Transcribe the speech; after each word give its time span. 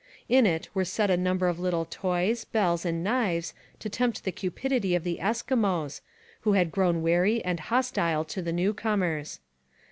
In 0.27 0.47
it 0.47 0.67
were 0.73 0.83
set 0.83 1.11
a 1.11 1.15
number 1.15 1.47
of 1.47 1.59
little 1.59 1.85
toys, 1.85 2.43
bells, 2.43 2.85
and 2.85 3.03
knives 3.03 3.53
to 3.77 3.87
tempt 3.87 4.23
the 4.23 4.31
cupidity 4.31 4.95
of 4.95 5.03
the 5.03 5.19
Eskimos, 5.21 6.01
who 6.39 6.53
had 6.53 6.71
grown 6.71 7.03
wary 7.03 7.45
and 7.45 7.59
hostile 7.59 8.25
to 8.25 8.41
the 8.41 8.51
newcomers. 8.51 9.41